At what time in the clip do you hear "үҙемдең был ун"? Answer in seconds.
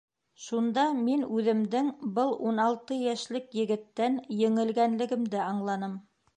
1.41-2.63